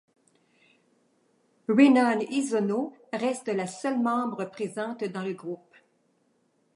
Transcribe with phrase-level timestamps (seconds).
[1.69, 5.75] Rinon Isono reste la seule membre présente dans le groupe.